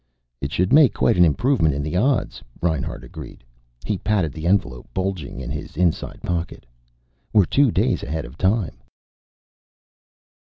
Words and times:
"It 0.41 0.51
should 0.51 0.73
make 0.73 0.95
quite 0.95 1.15
an 1.15 1.23
improvement 1.25 1.75
in 1.75 1.83
the 1.83 1.95
odds," 1.95 2.41
Reinhart 2.59 3.03
agreed. 3.03 3.43
He 3.85 3.99
patted 3.99 4.33
the 4.33 4.47
envelope, 4.47 4.87
bulging 4.95 5.39
in 5.39 5.51
his 5.51 5.77
inside 5.77 6.23
pocket. 6.23 6.65
"We're 7.33 7.45
two 7.45 7.69
days 7.69 8.01
ahead 8.01 8.25
of 8.25 8.35
time." 8.35 8.77